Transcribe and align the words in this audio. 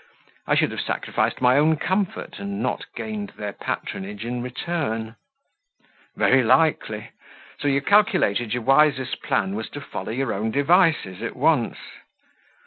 I 0.47 0.55
should 0.55 0.71
have 0.71 0.81
sacrificed 0.81 1.41
my 1.41 1.57
own 1.59 1.77
comfort 1.77 2.39
and 2.39 2.59
not 2.59 2.79
have 2.85 2.95
gained 2.95 3.33
their 3.37 3.53
patronage 3.53 4.25
in 4.25 4.41
return." 4.41 5.15
"Very 6.15 6.41
likely 6.41 7.11
so 7.59 7.67
you 7.67 7.81
calculated 7.83 8.51
your 8.51 8.63
wisest 8.63 9.21
plan 9.21 9.53
was 9.53 9.69
to 9.69 9.79
follow 9.79 10.11
your 10.11 10.33
own 10.33 10.49
devices 10.49 11.21
at 11.21 11.35
once?" 11.35 11.77